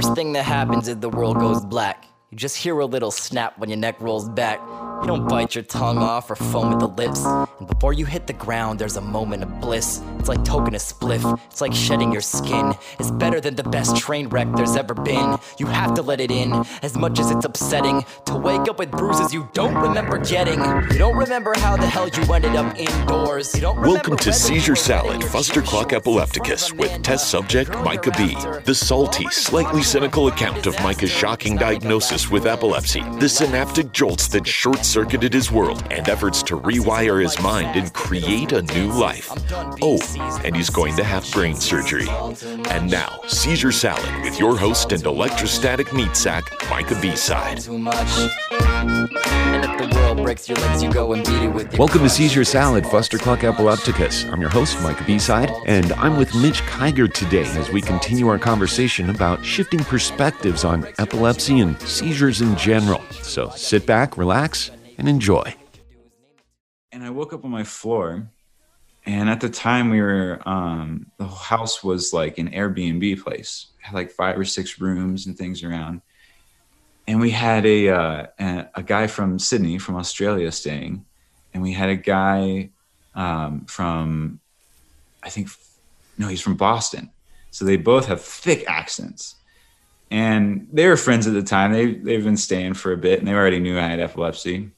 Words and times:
first 0.00 0.14
thing 0.14 0.32
that 0.32 0.44
happens 0.44 0.88
is 0.88 0.96
the 0.96 1.10
world 1.10 1.38
goes 1.38 1.62
black. 1.62 2.06
You 2.30 2.38
just 2.38 2.56
hear 2.56 2.78
a 2.78 2.86
little 2.86 3.10
snap 3.10 3.58
when 3.58 3.68
your 3.68 3.76
neck 3.76 4.00
rolls 4.00 4.28
back. 4.30 4.58
You 5.00 5.06
don't 5.06 5.26
bite 5.26 5.54
your 5.54 5.64
tongue 5.64 5.96
off 5.96 6.30
or 6.30 6.36
foam 6.36 6.74
at 6.74 6.78
the 6.78 6.86
lips. 6.86 7.24
And 7.24 7.66
before 7.66 7.94
you 7.94 8.04
hit 8.04 8.26
the 8.26 8.34
ground, 8.34 8.78
there's 8.78 8.98
a 8.98 9.00
moment 9.00 9.42
of 9.42 9.60
bliss. 9.60 10.02
It's 10.18 10.28
like 10.28 10.40
toking 10.40 10.74
a 10.74 10.78
spliff, 10.78 11.40
it's 11.46 11.62
like 11.62 11.72
shedding 11.72 12.12
your 12.12 12.20
skin. 12.20 12.74
It's 12.98 13.10
better 13.10 13.40
than 13.40 13.54
the 13.54 13.62
best 13.62 13.96
train 13.96 14.28
wreck 14.28 14.48
there's 14.56 14.76
ever 14.76 14.92
been. 14.92 15.38
You 15.58 15.66
have 15.66 15.94
to 15.94 16.02
let 16.02 16.20
it 16.20 16.30
in, 16.30 16.52
as 16.82 16.98
much 16.98 17.18
as 17.18 17.30
it's 17.30 17.46
upsetting. 17.46 18.04
To 18.26 18.36
wake 18.36 18.68
up 18.68 18.78
with 18.78 18.90
bruises 18.90 19.32
you 19.32 19.48
don't 19.54 19.74
remember 19.74 20.18
getting. 20.18 20.60
You 20.92 20.98
don't 20.98 21.16
remember 21.16 21.54
how 21.56 21.78
the 21.78 21.86
hell 21.86 22.08
you 22.08 22.32
ended 22.34 22.54
up 22.56 22.78
indoors. 22.78 23.54
You 23.54 23.62
don't 23.62 23.80
Welcome 23.80 24.18
to 24.18 24.32
Seizure 24.34 24.76
Salad, 24.76 25.22
Fustercluck 25.22 25.94
Epilepticus, 25.94 26.74
with 26.74 27.02
test 27.02 27.30
subject 27.30 27.70
Micah 27.78 28.12
B. 28.18 28.34
The 28.64 28.74
salty, 28.74 29.24
slightly 29.30 29.82
cynical 29.82 30.28
account 30.28 30.66
of 30.66 30.78
Micah's 30.82 31.10
shocking 31.10 31.56
diagnosis 31.56 32.30
with 32.30 32.44
epilepsy, 32.44 33.00
the 33.18 33.28
synaptic 33.30 33.92
jolts 33.92 34.28
that 34.28 34.46
short 34.46 34.84
circuited 34.90 35.32
his 35.32 35.52
world, 35.52 35.84
and 35.92 36.08
efforts 36.08 36.42
to 36.42 36.58
rewire 36.58 37.22
his 37.22 37.40
mind 37.40 37.76
and 37.76 37.92
create 37.92 38.50
a 38.50 38.62
new 38.74 38.90
life. 38.90 39.30
Oh, 39.80 40.00
and 40.44 40.56
he's 40.56 40.68
going 40.68 40.96
to 40.96 41.04
have 41.04 41.30
brain 41.30 41.54
surgery. 41.54 42.08
And 42.70 42.90
now, 42.90 43.20
Seizure 43.28 43.70
Salad 43.70 44.24
with 44.24 44.38
your 44.40 44.56
host 44.56 44.90
and 44.90 45.04
electrostatic 45.04 45.92
meat 45.92 46.16
sack, 46.16 46.44
Micah 46.68 46.98
B-Side. 47.00 47.60
Too 47.60 47.78
much. 47.78 48.30
And 48.50 49.64
if 49.64 49.78
the 49.78 49.96
world 49.96 50.18
breaks 50.18 50.48
your 50.48 50.58
legs, 50.58 50.82
you 50.82 50.92
go 50.92 51.12
and 51.12 51.24
beat 51.24 51.42
it 51.42 51.48
with 51.48 51.72
your 51.72 51.78
Welcome 51.78 52.00
to 52.00 52.06
crutch. 52.06 52.12
Seizure 52.12 52.44
Salad, 52.44 52.82
Fustercluck 52.84 53.44
Epilepticus. 53.44 54.24
I'm 54.24 54.40
your 54.40 54.50
host, 54.50 54.80
Mike 54.82 55.06
B-Side, 55.06 55.52
and 55.66 55.92
I'm 55.92 56.16
with 56.16 56.34
Mitch 56.34 56.62
Kiger 56.62 57.12
today 57.12 57.46
as 57.58 57.70
we 57.70 57.80
continue 57.80 58.26
our 58.26 58.38
conversation 58.38 59.10
about 59.10 59.44
shifting 59.44 59.84
perspectives 59.84 60.64
on 60.64 60.88
epilepsy 60.98 61.60
and 61.60 61.80
seizures 61.82 62.40
in 62.40 62.56
general. 62.56 63.00
So 63.22 63.50
sit 63.50 63.86
back, 63.86 64.16
relax, 64.16 64.72
and 65.00 65.08
enjoy. 65.08 65.54
and 66.92 67.02
I 67.02 67.10
woke 67.10 67.32
up 67.32 67.44
on 67.44 67.50
my 67.50 67.64
floor. 67.64 68.30
And 69.06 69.30
at 69.30 69.40
the 69.40 69.48
time, 69.48 69.88
we 69.88 70.00
were 70.02 70.40
um, 70.46 71.06
the 71.16 71.26
house 71.26 71.82
was 71.82 72.12
like 72.12 72.36
an 72.36 72.50
Airbnb 72.50 73.22
place, 73.22 73.68
it 73.78 73.86
had 73.86 73.94
like 73.94 74.10
five 74.10 74.38
or 74.38 74.44
six 74.44 74.78
rooms 74.78 75.26
and 75.26 75.36
things 75.36 75.64
around. 75.64 76.02
And 77.08 77.18
we 77.18 77.30
had 77.30 77.64
a 77.64 77.88
uh, 77.88 78.26
a, 78.38 78.68
a 78.74 78.82
guy 78.82 79.06
from 79.06 79.38
Sydney, 79.38 79.78
from 79.78 79.96
Australia, 79.96 80.52
staying, 80.52 81.06
and 81.54 81.62
we 81.62 81.72
had 81.72 81.88
a 81.88 81.96
guy 81.96 82.70
um, 83.14 83.64
from, 83.64 84.38
I 85.22 85.30
think, 85.30 85.48
no, 86.18 86.28
he's 86.28 86.42
from 86.42 86.56
Boston. 86.56 87.10
So 87.50 87.64
they 87.64 87.78
both 87.78 88.06
have 88.06 88.20
thick 88.20 88.68
accents, 88.68 89.36
and 90.10 90.68
they 90.70 90.86
were 90.86 90.98
friends 90.98 91.26
at 91.26 91.32
the 91.32 91.42
time. 91.42 91.72
They 91.72 91.94
they've 91.94 92.22
been 92.22 92.36
staying 92.36 92.74
for 92.74 92.92
a 92.92 92.98
bit, 92.98 93.18
and 93.18 93.26
they 93.26 93.32
already 93.32 93.60
knew 93.60 93.78
I 93.78 93.88
had 93.88 93.98
epilepsy. 93.98 94.72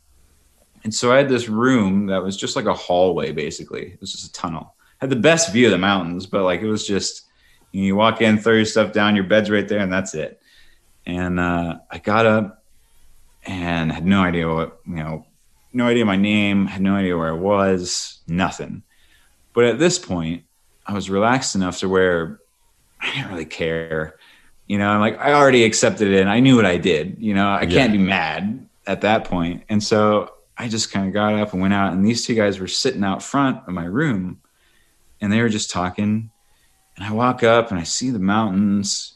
And 0.85 0.95
so 0.95 1.13
I 1.13 1.19
had 1.19 1.29
this 1.29 1.49
room 1.49 2.07
that 2.07 2.23
was 2.23 2.37
just 2.37 2.57
like 2.57 2.67
a 2.67 2.75
hallway, 2.75 3.33
basically. 3.33 3.93
It 3.93 4.01
was 4.01 4.13
just 4.13 4.27
a 4.27 4.33
tunnel. 4.33 4.75
Had 4.99 5.11
the 5.11 5.17
best 5.17 5.53
view 5.53 5.67
of 5.67 5.73
the 5.73 5.79
mountains, 5.79 6.27
but 6.27 6.45
like 6.45 6.61
it 6.61 6.69
was 6.69 6.87
just 6.87 7.27
you, 7.73 7.83
know, 7.83 7.87
you 7.87 7.97
walk 7.97 8.21
in, 8.21 8.39
throw 8.39 8.55
your 8.55 8.65
stuff 8.65 8.93
down, 8.93 9.15
your 9.15 9.25
bed's 9.25 9.51
right 9.51 9.67
there, 9.67 9.81
and 9.81 9.93
that's 9.93 10.15
it. 10.15 10.41
And 11.07 11.41
uh, 11.41 11.79
I 11.91 11.99
got 11.99 12.27
up 12.27 12.65
and 13.45 13.91
had 13.91 14.07
no 14.07 14.23
idea 14.23 14.49
what 14.49 14.81
you 14.87 14.97
know, 14.97 15.27
no 15.73 15.87
idea 15.87 16.05
my 16.05 16.17
name, 16.17 16.67
had 16.67 16.83
no 16.83 16.95
idea 16.95 17.17
where 17.17 17.31
I 17.31 17.37
was, 17.37 18.21
nothing. 18.29 18.83
But 19.55 19.65
at 19.65 19.79
this 19.79 19.99
point, 19.99 20.45
I 20.87 20.95
was 20.95 21.11
relaxed 21.11 21.55
enough 21.55 21.79
to 21.79 21.89
where 21.89 22.41
I 23.01 23.11
didn't 23.13 23.31
really 23.31 23.45
care. 23.45 24.17
You 24.67 24.79
know, 24.79 24.89
I'm 24.89 25.01
like 25.01 25.19
I 25.19 25.33
already 25.33 25.65
accepted 25.65 26.09
it 26.09 26.21
and 26.21 26.31
I 26.31 26.41
knew 26.41 26.57
what 26.57 26.67
I 26.67 26.77
did. 26.77 27.17
You 27.19 27.35
know, 27.35 27.51
I 27.51 27.67
can't 27.67 27.93
be 27.93 27.99
mad 27.99 28.67
at 28.87 29.03
that 29.03 29.25
point. 29.25 29.65
And 29.69 29.83
so 29.83 30.33
I 30.57 30.69
just 30.69 30.93
kind 30.93 31.07
of 31.07 31.13
got 31.13 31.35
up 31.35 31.53
and 31.53 31.63
went 31.63 31.75
out, 31.75 31.93
and 31.93 32.05
these 32.05 32.27
two 32.27 32.35
guys 32.35 32.61
were 32.61 32.69
sitting 32.69 33.05
out 33.05 33.23
front 33.23 33.67
of 33.67 33.75
my 33.75 33.85
room 33.85 34.41
and 35.23 35.33
they 35.33 35.41
were 35.41 35.49
just 35.49 35.71
talking. 35.71 36.31
And 36.97 37.07
I 37.07 37.13
walk 37.13 37.43
up 37.43 37.71
and 37.71 37.81
I 37.81 37.85
see 37.85 38.11
the 38.11 38.19
mountains 38.19 39.15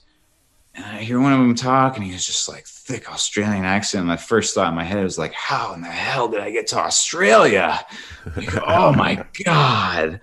and 0.74 0.84
I 0.84 0.98
hear 0.98 1.18
one 1.18 1.32
of 1.32 1.38
them 1.38 1.54
talk, 1.54 1.96
and 1.96 2.04
he 2.04 2.12
was 2.12 2.26
just 2.26 2.50
like 2.50 2.66
thick 2.66 3.10
Australian 3.10 3.64
accent. 3.64 4.00
And 4.00 4.08
my 4.08 4.18
first 4.18 4.54
thought 4.54 4.68
in 4.68 4.74
my 4.74 4.84
head 4.84 5.02
was 5.02 5.16
like, 5.16 5.32
how 5.32 5.72
in 5.72 5.80
the 5.80 5.88
hell 5.88 6.28
did 6.28 6.40
I 6.40 6.50
get 6.50 6.66
to 6.68 6.78
Australia? 6.78 7.84
Like, 8.36 8.56
oh 8.66 8.92
my 8.92 9.24
God. 9.44 10.20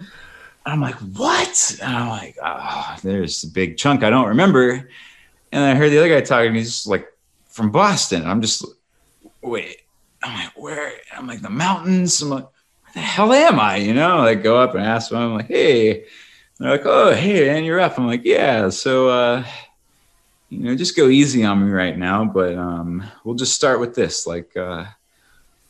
I'm 0.65 0.81
like, 0.81 0.95
what? 0.95 1.77
And 1.81 1.95
I'm 1.95 2.09
like, 2.09 2.37
oh, 2.43 2.97
there's 3.01 3.43
a 3.45 3.47
big 3.47 3.77
chunk 3.77 4.03
I 4.03 4.09
don't 4.09 4.27
remember. 4.27 4.89
And 5.53 5.63
I 5.63 5.73
heard 5.73 5.89
the 5.89 5.99
other 5.99 6.09
guy 6.09 6.19
talking. 6.19 6.53
He's 6.53 6.85
like 6.85 7.07
from 7.47 7.71
Boston. 7.71 8.27
I'm 8.27 8.41
just, 8.41 8.65
wait. 9.41 9.82
I'm 10.23 10.33
like, 10.33 10.51
where? 10.55 10.93
I'm 11.15 11.27
like, 11.27 11.41
the 11.41 11.49
mountains. 11.49 12.21
I'm 12.21 12.29
like, 12.29 12.43
where 12.45 12.93
the 12.93 12.99
hell 12.99 13.33
am 13.33 13.59
I? 13.59 13.77
You 13.77 13.93
know, 13.93 14.17
like 14.19 14.43
go 14.43 14.57
up 14.57 14.75
and 14.75 14.83
ask 14.83 15.11
them. 15.11 15.19
I'm 15.19 15.33
like, 15.35 15.47
hey. 15.47 16.05
They're 16.59 16.71
like, 16.71 16.85
oh, 16.85 17.13
hey, 17.13 17.47
man, 17.47 17.63
you're 17.63 17.79
up. 17.79 17.97
I'm 17.97 18.07
like, 18.07 18.23
yeah. 18.23 18.69
So, 18.69 19.09
uh, 19.09 19.45
you 20.49 20.59
know, 20.59 20.75
just 20.75 20.95
go 20.95 21.09
easy 21.09 21.43
on 21.43 21.65
me 21.65 21.71
right 21.71 21.97
now. 21.97 22.25
But 22.25 22.55
um, 22.55 23.03
we'll 23.23 23.35
just 23.35 23.53
start 23.53 23.79
with 23.79 23.95
this. 23.95 24.27
Like, 24.27 24.55
uh, 24.55 24.85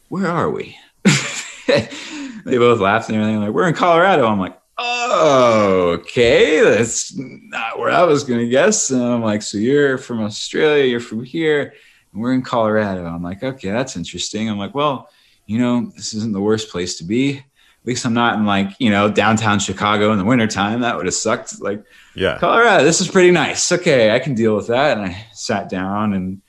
where 0.10 0.28
are 0.28 0.52
we? 0.52 0.78
they 1.68 2.58
both 2.58 2.80
laughed 2.80 3.10
and 3.10 3.18
everything. 3.18 3.40
Like, 3.40 3.52
we're 3.52 3.68
in 3.68 3.74
Colorado. 3.74 4.28
I'm 4.28 4.40
like, 4.40 4.60
oh, 4.78 5.98
okay, 6.00 6.62
that's 6.62 7.16
not 7.16 7.80
where 7.80 7.92
I 7.92 8.04
was 8.04 8.24
gonna 8.24 8.48
guess. 8.48 8.90
And 8.90 9.04
I'm 9.04 9.24
like, 9.24 9.42
so 9.42 9.58
you're 9.58 9.98
from 9.98 10.22
Australia, 10.22 10.86
you're 10.86 11.00
from 11.00 11.24
here, 11.24 11.62
and 11.62 11.72
we're 12.14 12.34
in 12.34 12.42
Colorado. 12.42 13.06
I'm 13.06 13.24
like, 13.24 13.44
okay, 13.44 13.72
that's 13.72 13.96
interesting. 13.96 14.50
I'm 14.50 14.58
like, 14.58 14.76
well, 14.76 15.10
you 15.46 15.58
know, 15.58 15.92
this 15.96 16.14
isn't 16.14 16.34
the 16.34 16.42
worst 16.42 16.70
place 16.70 16.98
to 16.98 17.04
be. 17.04 17.38
At 17.38 17.88
least 17.88 18.06
I'm 18.06 18.14
not 18.14 18.38
in 18.38 18.46
like, 18.46 18.70
you 18.80 18.90
know, 18.90 19.12
downtown 19.12 19.60
Chicago 19.60 20.14
in 20.14 20.18
the 20.18 20.24
wintertime. 20.24 20.82
That 20.82 20.96
would 20.96 21.06
have 21.06 21.16
sucked. 21.16 21.60
Like, 21.60 21.84
Yeah. 22.16 22.38
Colorado, 22.40 22.84
this 22.84 23.02
is 23.02 23.10
pretty 23.10 23.32
nice. 23.32 23.72
Okay, 23.72 24.12
I 24.16 24.20
can 24.20 24.36
deal 24.36 24.56
with 24.56 24.68
that. 24.68 24.98
And 24.98 25.06
I 25.06 25.26
sat 25.34 25.68
down 25.70 26.14
and 26.14 26.42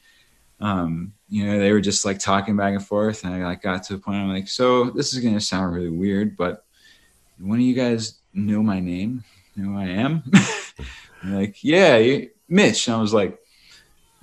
um, 0.61 1.13
you 1.29 1.45
know, 1.45 1.59
they 1.59 1.73
were 1.73 1.81
just 1.81 2.05
like 2.05 2.21
talking 2.21 2.57
back 2.57 2.75
and 2.75 2.87
forth. 2.87 3.25
And 3.25 3.35
I 3.35 3.45
like 3.45 3.63
got 3.63 3.83
to 3.85 3.95
a 3.95 3.99
point 3.99 4.19
I'm 4.19 4.29
like, 4.29 4.49
so 4.49 4.91
this 4.91 5.13
is 5.13 5.25
gonna 5.25 5.41
sound 5.41 5.75
really 5.75 5.91
weird, 5.91 6.37
but 6.37 6.65
one 7.41 7.59
of 7.59 7.65
you 7.65 7.75
guys 7.75 8.21
know 8.33 8.63
my 8.63 8.79
name, 8.79 9.25
know 9.57 9.73
who 9.73 9.79
I 9.79 9.87
am? 9.87 10.23
Like, 11.27 11.65
yeah, 11.65 11.97
you, 11.97 12.29
Mitch. 12.51 12.87
And 12.87 12.97
I 12.97 13.01
was 13.01 13.15
like, 13.15 13.39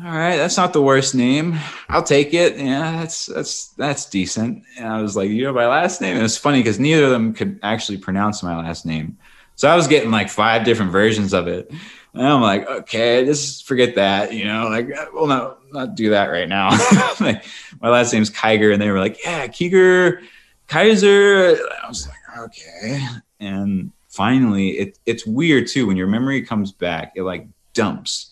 all 0.04 0.12
right, 0.12 0.38
that's 0.38 0.58
not 0.58 0.74
the 0.74 0.82
worst 0.82 1.14
name. 1.14 1.60
I'll 1.90 2.02
take 2.02 2.34
it. 2.34 2.58
Yeah, 2.58 3.00
that's 3.00 3.28
that's 3.28 3.68
that's 3.70 4.06
decent. 4.10 4.64
And 4.78 4.88
I 4.88 5.02
was 5.02 5.16
like, 5.16 5.30
you 5.30 5.44
know 5.44 5.54
my 5.54 5.68
last 5.68 6.02
name? 6.02 6.16
And 6.16 6.26
it's 6.26 6.38
funny 6.38 6.60
because 6.60 6.80
neither 6.80 7.04
of 7.04 7.12
them 7.12 7.34
could 7.34 7.60
actually 7.62 8.00
pronounce 8.00 8.42
my 8.42 8.58
last 8.58 8.86
name. 8.86 9.18
So 9.56 9.70
I 9.70 9.76
was 9.76 9.88
getting 9.88 10.10
like 10.10 10.30
five 10.30 10.64
different 10.64 10.92
versions 10.92 11.34
of 11.34 11.48
it. 11.48 11.72
And 12.14 12.28
I'm 12.28 12.42
like, 12.42 12.68
okay, 12.68 13.24
just 13.26 13.68
forget 13.68 13.96
that, 13.96 14.34
you 14.34 14.44
know, 14.44 14.68
like, 14.68 14.92
uh, 14.92 15.06
well, 15.14 15.28
no, 15.28 15.58
not 15.72 15.96
do 15.96 16.10
that 16.10 16.26
right 16.26 16.50
now. 16.50 16.70
like, 17.20 17.46
my 17.80 17.90
last 17.90 18.12
name's 18.12 18.30
Kiger, 18.30 18.74
and 18.74 18.82
they 18.82 18.90
were 18.90 19.00
like, 19.00 19.24
yeah, 19.24 19.48
Kiger, 19.48 20.22
Kaiser. 20.68 21.58
I 21.84 21.88
was 21.88 22.08
like, 22.08 22.40
okay. 22.40 23.06
And 23.40 23.92
finally, 24.10 24.72
it, 24.72 24.98
it's 25.06 25.26
weird 25.26 25.68
too 25.68 25.88
when 25.88 25.96
your 25.96 26.08
memory 26.08 26.42
comes 26.42 26.72
back, 26.72 27.14
it 27.16 27.22
like 27.22 27.48
dumps. 27.74 28.31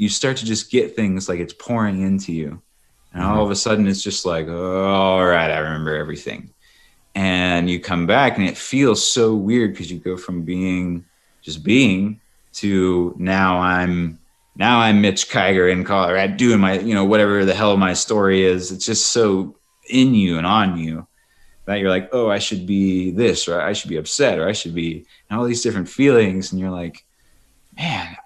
You 0.00 0.08
start 0.08 0.38
to 0.38 0.46
just 0.46 0.70
get 0.70 0.96
things 0.96 1.28
like 1.28 1.40
it's 1.40 1.52
pouring 1.52 2.00
into 2.00 2.32
you. 2.32 2.62
And 3.12 3.22
all 3.22 3.44
of 3.44 3.50
a 3.50 3.56
sudden, 3.56 3.86
it's 3.86 4.02
just 4.02 4.24
like, 4.24 4.46
oh, 4.48 4.84
all 4.84 5.26
right, 5.26 5.50
I 5.50 5.58
remember 5.58 5.94
everything. 5.94 6.54
And 7.14 7.68
you 7.68 7.80
come 7.80 8.06
back, 8.06 8.38
and 8.38 8.46
it 8.46 8.56
feels 8.56 9.06
so 9.06 9.34
weird 9.34 9.72
because 9.72 9.92
you 9.92 9.98
go 9.98 10.16
from 10.16 10.40
being 10.42 11.04
just 11.42 11.62
being 11.62 12.18
to 12.54 13.14
now 13.18 13.58
I'm 13.58 14.18
now 14.56 14.80
I'm 14.80 15.02
Mitch 15.02 15.28
Kiger 15.28 15.70
in 15.70 15.84
Colorado 15.84 16.34
doing 16.34 16.60
my 16.60 16.78
you 16.78 16.94
know 16.94 17.04
whatever 17.04 17.44
the 17.44 17.54
hell 17.54 17.76
my 17.76 17.92
story 17.92 18.42
is. 18.42 18.72
It's 18.72 18.86
just 18.86 19.10
so 19.10 19.56
in 19.88 20.14
you 20.14 20.38
and 20.38 20.46
on 20.46 20.78
you 20.78 21.06
that 21.66 21.80
you're 21.80 21.90
like, 21.90 22.08
oh, 22.12 22.30
I 22.30 22.38
should 22.38 22.64
be 22.64 23.10
this 23.10 23.48
or 23.48 23.60
I 23.60 23.74
should 23.74 23.90
be 23.90 23.96
upset 23.96 24.38
or 24.38 24.48
I 24.48 24.52
should 24.52 24.74
be 24.74 25.04
and 25.28 25.38
all 25.38 25.44
these 25.44 25.62
different 25.62 25.90
feelings, 25.90 26.52
and 26.52 26.60
you're 26.60 26.70
like, 26.70 27.04
man, 27.76 28.16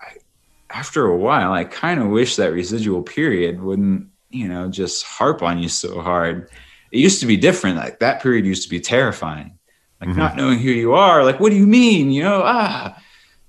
after 0.75 1.07
a 1.07 1.17
while, 1.17 1.53
I 1.53 1.65
kind 1.65 2.01
of 2.01 2.09
wish 2.09 2.37
that 2.37 2.53
residual 2.53 3.03
period 3.03 3.63
wouldn't 3.63 4.09
you 4.31 4.49
know 4.49 4.69
just 4.69 5.05
harp 5.05 5.43
on 5.43 5.59
you 5.59 5.69
so 5.69 6.01
hard. 6.01 6.51
It 6.91 6.99
used 6.99 7.21
to 7.21 7.27
be 7.27 7.37
different. 7.37 7.77
Like 7.77 8.01
that 8.01 8.23
period 8.23 8.45
used 8.45 8.65
to 8.65 8.69
be 8.69 8.81
terrifying. 8.81 9.59
Like 10.01 10.17
not 10.17 10.37
knowing 10.37 10.59
who 10.59 10.71
you 10.71 10.93
are. 10.93 11.25
Like, 11.25 11.41
what 11.41 11.51
do 11.51 11.57
you 11.57 11.67
mean? 11.67 12.11
You 12.11 12.25
know, 12.25 12.43
ah 12.45 13.01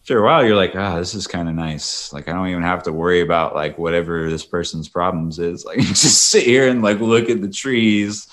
after 0.05 0.19
a 0.19 0.23
while 0.23 0.45
you're 0.45 0.55
like 0.55 0.75
ah 0.75 0.99
this 0.99 1.15
is 1.15 1.25
kind 1.25 1.49
of 1.49 1.55
nice 1.55 2.13
like 2.13 2.27
i 2.27 2.31
don't 2.31 2.47
even 2.49 2.61
have 2.61 2.83
to 2.83 2.93
worry 2.93 3.21
about 3.21 3.55
like 3.55 3.75
whatever 3.79 4.29
this 4.29 4.45
person's 4.45 4.87
problems 4.87 5.39
is 5.39 5.65
like 5.65 5.79
just 5.79 6.29
sit 6.29 6.43
here 6.43 6.69
and 6.69 6.83
like 6.83 6.99
look 6.99 7.27
at 7.27 7.41
the 7.41 7.49
trees 7.49 8.27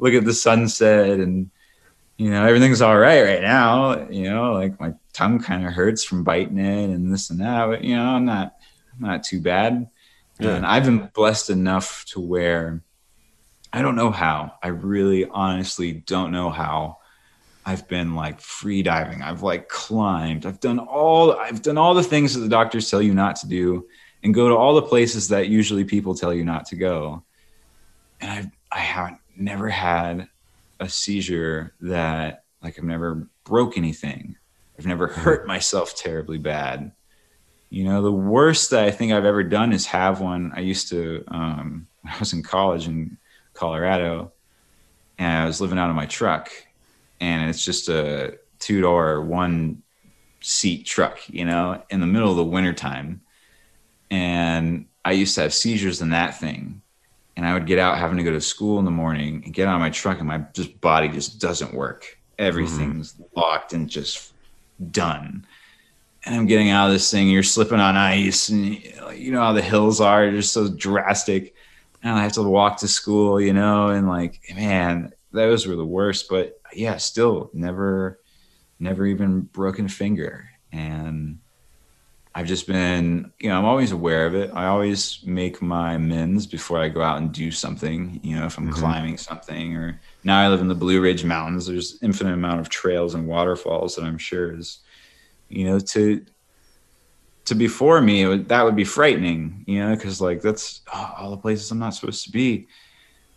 look 0.00 0.12
at 0.12 0.24
the 0.24 0.34
sunset 0.34 1.20
and 1.20 1.48
you 2.16 2.30
know 2.30 2.44
everything's 2.44 2.82
all 2.82 2.98
right 2.98 3.22
right 3.22 3.42
now 3.42 4.08
you 4.08 4.28
know 4.28 4.54
like 4.54 4.80
my 4.80 4.92
tongue 5.14 5.40
kind 5.40 5.66
of 5.66 5.72
hurts 5.72 6.04
from 6.04 6.24
biting 6.24 6.58
it 6.58 6.90
and 6.90 7.10
this 7.12 7.30
and 7.30 7.40
that 7.40 7.66
but 7.66 7.82
you 7.82 7.96
know 7.96 8.04
i'm 8.04 8.24
not 8.24 8.54
not 8.98 9.22
too 9.22 9.40
bad. 9.40 9.88
Yeah. 10.40 10.56
And 10.56 10.66
I've 10.66 10.84
been 10.84 11.10
blessed 11.14 11.50
enough 11.50 12.04
to 12.06 12.20
where 12.20 12.82
I 13.72 13.82
don't 13.82 13.96
know 13.96 14.10
how. 14.10 14.54
I 14.62 14.68
really 14.68 15.26
honestly 15.26 15.92
don't 15.92 16.32
know 16.32 16.50
how. 16.50 16.98
I've 17.66 17.88
been 17.88 18.14
like 18.14 18.40
free 18.40 18.82
diving. 18.82 19.22
I've 19.22 19.42
like 19.42 19.68
climbed. 19.68 20.44
I've 20.44 20.60
done 20.60 20.78
all 20.78 21.32
I've 21.32 21.62
done 21.62 21.78
all 21.78 21.94
the 21.94 22.02
things 22.02 22.34
that 22.34 22.40
the 22.40 22.48
doctors 22.48 22.90
tell 22.90 23.02
you 23.02 23.14
not 23.14 23.36
to 23.36 23.48
do 23.48 23.86
and 24.22 24.34
go 24.34 24.48
to 24.48 24.56
all 24.56 24.74
the 24.74 24.82
places 24.82 25.28
that 25.28 25.48
usually 25.48 25.84
people 25.84 26.14
tell 26.14 26.32
you 26.32 26.44
not 26.44 26.66
to 26.66 26.76
go. 26.76 27.24
And 28.20 28.30
I've 28.30 28.46
I 28.70 28.80
haven't 28.80 29.18
never 29.36 29.68
had 29.68 30.28
a 30.80 30.88
seizure 30.88 31.74
that 31.80 32.44
like 32.62 32.78
I've 32.78 32.84
never 32.84 33.28
broke 33.44 33.78
anything. 33.78 34.36
I've 34.78 34.86
never 34.86 35.06
hurt 35.06 35.46
myself 35.54 35.94
terribly 35.94 36.38
bad. 36.38 36.92
You 37.70 37.84
know, 37.84 38.02
the 38.02 38.12
worst 38.12 38.70
that 38.70 38.84
I 38.84 38.90
think 38.90 39.12
I've 39.12 39.24
ever 39.24 39.42
done 39.42 39.72
is 39.72 39.86
have 39.86 40.20
one. 40.20 40.52
I 40.54 40.60
used 40.60 40.88
to, 40.90 41.24
um, 41.28 41.86
I 42.04 42.18
was 42.18 42.32
in 42.32 42.42
college 42.42 42.86
in 42.86 43.18
Colorado, 43.52 44.32
and 45.18 45.44
I 45.44 45.46
was 45.46 45.60
living 45.60 45.78
out 45.78 45.90
of 45.90 45.96
my 45.96 46.06
truck, 46.06 46.50
and 47.20 47.48
it's 47.48 47.64
just 47.64 47.88
a 47.88 48.38
two 48.58 48.80
door, 48.80 49.20
one 49.22 49.82
seat 50.40 50.84
truck, 50.84 51.18
you 51.28 51.44
know, 51.44 51.82
in 51.90 52.00
the 52.00 52.06
middle 52.06 52.30
of 52.30 52.36
the 52.36 52.44
wintertime. 52.44 53.22
And 54.10 54.86
I 55.04 55.12
used 55.12 55.34
to 55.36 55.42
have 55.42 55.54
seizures 55.54 56.02
in 56.02 56.10
that 56.10 56.38
thing. 56.38 56.82
And 57.36 57.46
I 57.46 57.54
would 57.54 57.66
get 57.66 57.78
out 57.78 57.98
having 57.98 58.18
to 58.18 58.22
go 58.22 58.30
to 58.30 58.40
school 58.40 58.78
in 58.78 58.84
the 58.84 58.92
morning 58.92 59.42
and 59.44 59.52
get 59.52 59.66
out 59.66 59.74
of 59.74 59.80
my 59.80 59.90
truck, 59.90 60.18
and 60.18 60.28
my 60.28 60.38
just 60.52 60.80
body 60.80 61.08
just 61.08 61.40
doesn't 61.40 61.74
work. 61.74 62.18
Everything's 62.38 63.20
locked 63.34 63.72
and 63.72 63.88
just 63.88 64.33
done 64.90 65.46
and 66.24 66.34
I'm 66.34 66.46
getting 66.46 66.70
out 66.70 66.86
of 66.86 66.92
this 66.92 67.10
thing. 67.10 67.28
You're 67.28 67.42
slipping 67.42 67.80
on 67.80 67.96
ice, 67.96 68.48
and 68.48 68.82
you 69.14 69.30
know 69.30 69.40
how 69.40 69.52
the 69.52 69.62
hills 69.62 70.00
are, 70.00 70.30
just 70.30 70.52
so 70.52 70.68
drastic. 70.68 71.54
And 72.02 72.14
I 72.14 72.22
have 72.22 72.32
to 72.32 72.42
walk 72.42 72.78
to 72.78 72.88
school, 72.88 73.40
you 73.40 73.52
know, 73.52 73.88
and 73.88 74.08
like, 74.08 74.40
man, 74.54 75.12
those 75.32 75.66
were 75.66 75.76
the 75.76 75.84
worst. 75.84 76.28
But 76.28 76.60
yeah, 76.72 76.96
still 76.96 77.50
never, 77.52 78.20
never 78.78 79.06
even 79.06 79.42
broken 79.42 79.86
a 79.86 79.88
finger. 79.88 80.48
And 80.72 81.38
I've 82.36 82.46
just 82.46 82.66
been, 82.66 83.32
you 83.38 83.48
know, 83.48 83.56
I'm 83.56 83.64
always 83.64 83.92
aware 83.92 84.26
of 84.26 84.34
it. 84.34 84.50
I 84.54 84.66
always 84.66 85.20
make 85.24 85.62
my 85.62 85.94
amends 85.94 86.46
before 86.46 86.80
I 86.80 86.88
go 86.88 87.00
out 87.00 87.18
and 87.18 87.30
do 87.30 87.52
something. 87.52 88.18
You 88.24 88.36
know, 88.36 88.46
if 88.46 88.58
I'm 88.58 88.64
mm-hmm. 88.64 88.74
climbing 88.74 89.18
something, 89.18 89.76
or 89.76 90.00
now 90.24 90.40
I 90.40 90.48
live 90.48 90.60
in 90.60 90.68
the 90.68 90.74
Blue 90.74 91.00
Ridge 91.00 91.24
Mountains. 91.24 91.66
There's 91.66 91.98
infinite 92.02 92.34
amount 92.34 92.60
of 92.60 92.68
trails 92.68 93.14
and 93.14 93.28
waterfalls 93.28 93.94
that 93.94 94.04
I'm 94.04 94.18
sure 94.18 94.58
is 94.58 94.80
you 95.48 95.64
know 95.64 95.78
to 95.78 96.24
to 97.44 97.54
before 97.54 98.00
me 98.00 98.26
would, 98.26 98.48
that 98.48 98.64
would 98.64 98.76
be 98.76 98.84
frightening 98.84 99.64
you 99.66 99.78
know 99.78 99.94
because 99.94 100.20
like 100.20 100.40
that's 100.40 100.80
oh, 100.92 101.14
all 101.18 101.30
the 101.30 101.36
places 101.36 101.70
i'm 101.70 101.78
not 101.78 101.94
supposed 101.94 102.24
to 102.24 102.30
be 102.30 102.66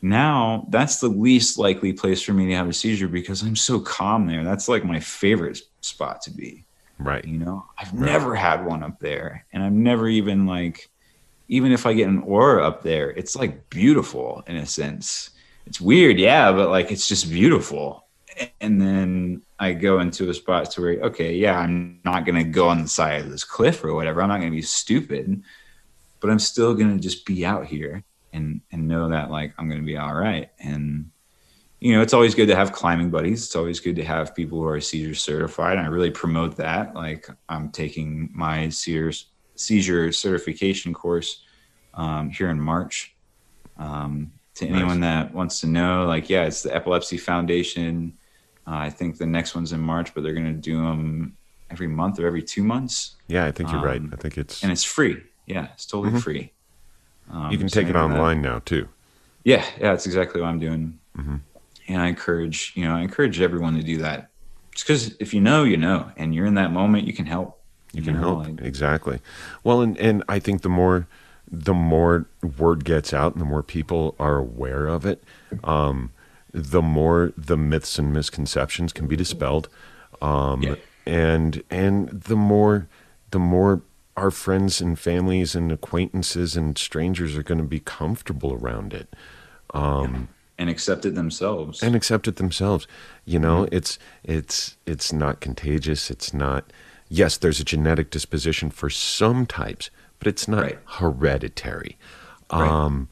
now 0.01 0.65
that's 0.69 0.99
the 0.99 1.07
least 1.07 1.57
likely 1.57 1.91
place 1.91 2.21
for 2.21 2.33
me 2.33 2.47
to 2.47 2.55
have 2.55 2.69
a 2.69 2.73
seizure 2.73 3.07
because 3.07 3.41
i'm 3.41 3.55
so 3.55 3.79
calm 3.79 4.27
there 4.27 4.43
that's 4.43 4.69
like 4.69 4.85
my 4.85 4.99
favorite 4.99 5.59
spot 5.81 6.21
to 6.21 6.31
be 6.31 6.65
Right. 6.99 7.23
you 7.25 7.37
know 7.37 7.65
i've 7.77 7.93
never 7.93 8.33
had 8.35 8.65
one 8.65 8.83
up 8.83 8.99
there 8.99 9.45
and 9.53 9.63
i've 9.63 9.71
never 9.71 10.07
even 10.07 10.47
like 10.47 10.89
even 11.47 11.71
if 11.71 11.85
i 11.85 11.93
get 11.93 12.07
an 12.07 12.23
aura 12.23 12.65
up 12.65 12.81
there 12.81 13.11
it's 13.11 13.35
like 13.35 13.69
beautiful 13.69 14.43
in 14.47 14.55
a 14.55 14.65
sense 14.65 15.31
it's 15.65 15.79
weird 15.79 16.17
yeah 16.17 16.51
but 16.51 16.69
like 16.69 16.91
it's 16.91 17.07
just 17.07 17.29
beautiful 17.29 18.07
and 18.61 18.81
then 18.81 19.41
I 19.59 19.73
go 19.73 19.99
into 19.99 20.29
a 20.29 20.33
spot 20.33 20.71
to 20.71 20.81
where, 20.81 20.99
okay, 21.01 21.33
yeah, 21.33 21.57
I'm 21.57 21.99
not 22.05 22.25
going 22.25 22.35
to 22.35 22.43
go 22.43 22.69
on 22.69 22.81
the 22.81 22.87
side 22.87 23.21
of 23.21 23.29
this 23.29 23.43
cliff 23.43 23.83
or 23.83 23.93
whatever. 23.93 24.21
I'm 24.21 24.29
not 24.29 24.37
going 24.37 24.51
to 24.51 24.55
be 24.55 24.61
stupid, 24.61 25.41
but 26.19 26.29
I'm 26.29 26.39
still 26.39 26.73
going 26.73 26.95
to 26.95 27.01
just 27.01 27.25
be 27.25 27.45
out 27.45 27.65
here 27.65 28.03
and, 28.33 28.61
and 28.71 28.87
know 28.87 29.09
that 29.09 29.31
like 29.31 29.53
I'm 29.57 29.67
going 29.67 29.81
to 29.81 29.85
be 29.85 29.97
all 29.97 30.13
right. 30.13 30.49
And, 30.59 31.11
you 31.79 31.93
know, 31.93 32.01
it's 32.01 32.13
always 32.13 32.33
good 32.33 32.47
to 32.47 32.55
have 32.55 32.71
climbing 32.71 33.09
buddies. 33.09 33.45
It's 33.45 33.55
always 33.55 33.79
good 33.79 33.95
to 33.97 34.03
have 34.03 34.35
people 34.35 34.59
who 34.59 34.67
are 34.67 34.81
seizure 34.81 35.13
certified. 35.15 35.77
And 35.77 35.85
I 35.85 35.89
really 35.89 36.11
promote 36.11 36.55
that. 36.57 36.95
Like 36.95 37.27
I'm 37.49 37.69
taking 37.69 38.29
my 38.33 38.69
seizure, 38.69 39.13
seizure 39.55 40.11
certification 40.11 40.93
course 40.93 41.43
um, 41.93 42.29
here 42.29 42.49
in 42.49 42.59
March. 42.59 43.15
Um, 43.77 44.31
to 44.55 44.67
anyone 44.67 45.01
that 45.01 45.31
wants 45.35 45.59
to 45.61 45.67
know, 45.67 46.05
like, 46.07 46.31
yeah, 46.31 46.45
it's 46.45 46.63
the 46.63 46.75
Epilepsy 46.75 47.17
Foundation. 47.17 48.17
Uh, 48.65 48.75
I 48.75 48.89
think 48.89 49.19
the 49.19 49.25
next 49.27 49.53
one's 49.53 49.71
in 49.71 49.79
March, 49.79 50.15
but 50.15 50.23
they're 50.23 50.33
going 50.33 50.51
to 50.51 50.59
do 50.59 50.77
them 50.77 51.37
every 51.69 51.87
month 51.87 52.19
or 52.19 52.25
every 52.25 52.41
two 52.41 52.63
months, 52.63 53.15
Yeah, 53.27 53.45
I 53.45 53.51
think 53.51 53.71
you're 53.71 53.81
right. 53.81 53.99
Um, 53.99 54.09
I 54.13 54.15
think 54.15 54.37
it's 54.37 54.63
and 54.63 54.71
it's 54.71 54.83
free. 54.83 55.21
Yeah, 55.45 55.67
it's 55.73 55.85
totally 55.85 56.19
free. 56.19 56.51
Um, 57.29 57.51
you 57.51 57.57
can 57.57 57.69
so 57.69 57.79
take 57.79 57.89
it 57.89 57.93
maybe 57.93 58.07
that- 58.07 58.19
online 58.19 58.41
now 58.41 58.59
too. 58.59 58.87
Yeah, 59.43 59.63
yeah, 59.79 59.91
that's 59.91 60.05
exactly 60.05 60.41
what 60.41 60.47
I'm 60.47 60.59
doing. 60.59 60.99
Mm-hmm. 61.17 61.35
And 61.87 62.01
I 62.01 62.07
encourage, 62.07 62.73
you 62.75 62.83
know, 62.85 62.95
I 62.95 63.01
encourage 63.01 63.39
everyone 63.39 63.75
to 63.77 63.83
do 63.83 63.99
that. 63.99 64.29
Just 64.73 64.85
because 64.87 65.15
if 65.19 65.33
you 65.33 65.41
know, 65.41 65.63
you 65.63 65.77
know, 65.77 66.11
and 66.17 66.35
you're 66.35 66.45
in 66.45 66.55
that 66.55 66.71
moment, 66.71 67.07
you 67.07 67.13
can 67.13 67.25
help. 67.25 67.59
You 67.93 68.01
can 68.01 68.13
know, 68.13 68.19
help 68.19 68.47
like- 68.47 68.61
exactly. 68.61 69.19
Well, 69.63 69.81
and 69.81 69.97
and 69.97 70.23
I 70.29 70.39
think 70.39 70.61
the 70.61 70.69
more 70.69 71.07
the 71.49 71.73
more 71.73 72.27
word 72.57 72.83
gets 72.83 73.13
out, 73.13 73.31
and 73.33 73.41
the 73.41 73.45
more 73.45 73.63
people 73.63 74.15
are 74.19 74.37
aware 74.37 74.85
of 74.87 75.05
it, 75.05 75.23
um, 75.63 76.11
the 76.53 76.81
more 76.81 77.31
the 77.37 77.55
myths 77.57 77.97
and 77.97 78.11
misconceptions 78.11 78.91
can 78.91 79.07
be 79.07 79.15
dispelled, 79.15 79.69
um, 80.21 80.61
Yeah. 80.61 80.75
and 81.05 81.63
and 81.71 82.09
the 82.09 82.35
more 82.35 82.87
the 83.31 83.39
more 83.39 83.81
our 84.17 84.29
friends 84.31 84.81
and 84.81 84.99
families 84.99 85.55
and 85.55 85.71
acquaintances 85.71 86.57
and 86.57 86.77
strangers 86.77 87.37
are 87.37 87.43
going 87.43 87.59
to 87.59 87.63
be 87.63 87.79
comfortable 87.79 88.53
around 88.53 88.93
it 88.93 89.13
and 90.57 90.69
accept 90.69 91.05
it 91.05 91.15
themselves. 91.15 91.83
and 91.83 91.95
accept 91.95 92.27
it 92.27 92.35
themselves. 92.37 92.87
You 93.25 93.39
know, 93.39 93.63
Mm-hmm. 93.65 93.75
it's 93.75 93.99
it's 94.23 94.77
it's 94.85 95.13
not 95.13 95.39
contagious. 95.39 96.09
It's 96.11 96.33
not. 96.33 96.71
Yes, 97.09 97.37
there's 97.37 97.59
a 97.59 97.63
genetic 97.63 98.09
disposition 98.09 98.69
for 98.69 98.89
some 98.89 99.45
types, 99.45 99.89
but 100.19 100.27
it's 100.27 100.47
not 100.47 100.63
Right. 100.63 100.79
hereditary. 100.85 101.97
Right. 102.51 102.67
Um, 102.69 103.07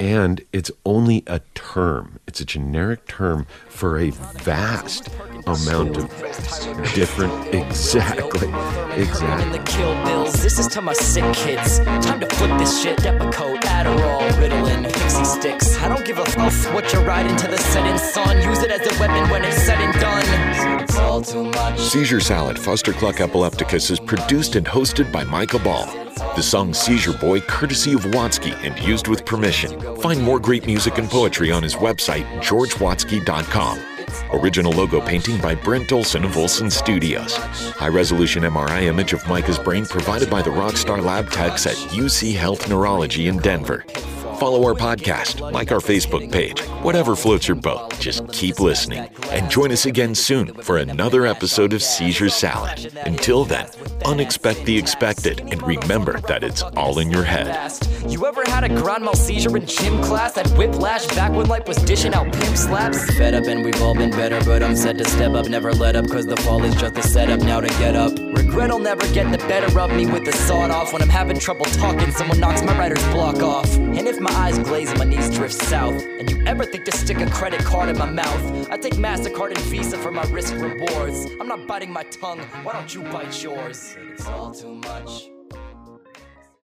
and 0.00 0.40
it's 0.52 0.70
only 0.86 1.22
a 1.26 1.40
term. 1.54 2.18
It's 2.26 2.40
a 2.40 2.44
generic 2.44 3.06
term 3.06 3.46
for 3.68 3.98
a 3.98 4.10
vast 4.10 5.10
amount 5.46 5.98
of 5.98 6.08
different. 6.94 7.54
Exactly. 7.54 8.48
Exactly. 8.96 9.58
the 9.58 9.62
kill 9.66 9.94
bills. 10.04 10.32
This 10.42 10.58
is 10.58 10.66
to 10.68 10.80
my 10.80 10.94
sick 10.94 11.32
kids. 11.34 11.78
Time 11.80 12.18
to 12.20 12.26
flip 12.26 12.58
this 12.58 12.82
shit. 12.82 12.98
Depakote, 12.98 13.60
Adderall, 13.60 14.28
Ritalin, 14.32 14.84
Pixie 14.84 15.24
sticks. 15.24 15.76
I 15.78 15.88
don't 15.88 16.04
give 16.04 16.18
a 16.18 16.24
fuck 16.24 16.52
what 16.74 16.90
you're 16.92 17.04
riding 17.04 17.36
to 17.36 17.46
the 17.46 17.58
setting 17.58 17.98
sun. 17.98 18.40
Use 18.42 18.62
it 18.62 18.70
as 18.70 18.80
a 18.80 19.00
weapon 19.00 19.28
when 19.30 19.44
it's 19.44 19.62
said 19.62 19.78
and 19.78 19.92
done. 20.00 20.80
It's 20.82 20.96
all 20.96 21.20
too 21.20 21.44
much. 21.44 21.78
Seizure 21.78 22.20
Salad 22.20 22.56
Fustercluck 22.56 23.20
Epilepticus 23.20 23.90
is 23.90 24.00
produced 24.00 24.56
and 24.56 24.66
hosted 24.66 25.12
by 25.12 25.24
Michael 25.24 25.60
Ball. 25.60 25.99
The 26.16 26.42
song 26.42 26.74
Seizure 26.74 27.12
Boy, 27.18 27.40
courtesy 27.40 27.92
of 27.94 28.00
Watsky 28.02 28.52
and 28.64 28.78
used 28.80 29.08
with 29.08 29.24
permission. 29.24 29.80
Find 29.96 30.22
more 30.22 30.38
great 30.40 30.66
music 30.66 30.98
and 30.98 31.08
poetry 31.08 31.50
on 31.50 31.62
his 31.62 31.74
website, 31.76 32.24
georgewatsky.com. 32.40 33.78
Original 34.32 34.72
logo 34.72 35.00
painting 35.00 35.40
by 35.40 35.54
Brent 35.54 35.92
Olson 35.92 36.24
of 36.24 36.36
Olson 36.36 36.70
Studios. 36.70 37.36
High 37.36 37.88
resolution 37.88 38.42
MRI 38.42 38.82
image 38.82 39.12
of 39.12 39.26
Micah's 39.28 39.58
brain 39.58 39.84
provided 39.86 40.28
by 40.30 40.42
the 40.42 40.50
Rockstar 40.50 41.02
Lab 41.02 41.30
techs 41.30 41.66
at 41.66 41.76
UC 41.92 42.34
Health 42.34 42.68
Neurology 42.68 43.28
in 43.28 43.38
Denver. 43.38 43.84
Follow 44.38 44.64
our 44.64 44.74
podcast, 44.74 45.40
like 45.52 45.70
our 45.70 45.80
Facebook 45.80 46.32
page, 46.32 46.60
whatever 46.82 47.14
floats 47.14 47.46
your 47.46 47.56
boat. 47.56 47.94
Just 48.00 48.19
keep 48.40 48.58
listening 48.58 49.06
and 49.32 49.50
join 49.50 49.70
us 49.70 49.84
again 49.84 50.14
soon 50.14 50.54
for 50.62 50.78
another 50.78 51.26
episode 51.26 51.74
of 51.74 51.82
Seizure 51.82 52.30
Salad. 52.30 52.90
Until 53.04 53.44
then, 53.44 53.66
unexpect 54.06 54.64
the 54.64 54.78
expected 54.78 55.40
and 55.52 55.62
remember 55.62 56.18
that 56.20 56.42
it's 56.42 56.62
all 56.62 57.00
in 57.00 57.10
your 57.10 57.22
head. 57.22 57.70
You 58.08 58.24
ever 58.24 58.42
had 58.46 58.64
a 58.64 58.70
grand 58.70 59.04
mal 59.04 59.14
seizure 59.14 59.54
in 59.58 59.66
gym 59.66 60.02
class? 60.02 60.32
That 60.32 60.48
whiplash 60.52 61.06
back 61.08 61.32
when 61.32 61.48
life 61.48 61.68
was 61.68 61.76
dishing 61.82 62.14
out 62.14 62.32
pimp 62.32 62.56
slaps? 62.56 63.14
Fed 63.18 63.34
up 63.34 63.44
and 63.44 63.62
we've 63.62 63.82
all 63.82 63.94
been 63.94 64.10
better, 64.10 64.42
but 64.46 64.62
I'm 64.62 64.74
set 64.74 64.96
to 64.96 65.04
step 65.04 65.32
up. 65.32 65.46
Never 65.46 65.74
let 65.74 65.94
up, 65.94 66.08
cause 66.08 66.24
the 66.24 66.36
fall 66.38 66.64
is 66.64 66.74
just 66.76 66.96
a 66.96 67.02
setup 67.02 67.40
now 67.40 67.60
to 67.60 67.68
get 67.78 67.94
up. 67.94 68.12
Regret'll 68.34 68.78
never 68.78 69.06
get 69.12 69.30
the 69.30 69.38
better 69.48 69.78
of 69.78 69.90
me 69.90 70.06
with 70.06 70.24
the 70.24 70.32
sawed 70.32 70.70
off. 70.70 70.94
When 70.94 71.02
I'm 71.02 71.10
having 71.10 71.38
trouble 71.38 71.66
talking, 71.66 72.10
someone 72.12 72.40
knocks 72.40 72.62
my 72.62 72.76
writer's 72.78 73.04
block 73.08 73.42
off. 73.42 73.70
And 73.76 74.08
if 74.08 74.18
my 74.18 74.32
eyes 74.32 74.58
glaze 74.58 74.88
and 74.88 74.98
my 74.98 75.04
knees 75.04 75.28
drift 75.28 75.54
south, 75.54 76.02
and 76.18 76.30
you 76.30 76.42
ever 76.46 76.64
think 76.64 76.86
to 76.86 76.92
stick 76.92 77.20
a 77.20 77.30
credit 77.30 77.60
card 77.60 77.90
in 77.90 77.98
my 77.98 78.10
mouth, 78.30 78.70
I 78.70 78.76
take 78.76 78.94
MasterCard 78.94 79.48
and 79.48 79.60
Visa 79.66 79.98
for 79.98 80.10
my 80.10 80.24
risk 80.24 80.54
rewards. 80.54 81.26
I'm 81.40 81.48
not 81.48 81.66
biting 81.66 81.90
my 81.90 82.04
tongue, 82.04 82.40
why 82.62 82.72
don't 82.72 82.94
you 82.94 83.02
bite 83.02 83.42
yours? 83.42 83.96
It's 84.12 84.26
all 84.26 84.52
too 84.52 84.74
much. 84.74 85.30